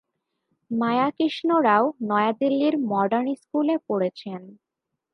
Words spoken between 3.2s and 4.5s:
স্কুলে পড়েছেন।